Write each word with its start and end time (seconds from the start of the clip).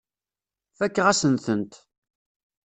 Fakeɣ-asen-tent. 0.77 1.73